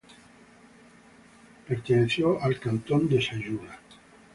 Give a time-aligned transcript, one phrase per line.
[1.67, 3.77] Perteneció al cantón de Sayula.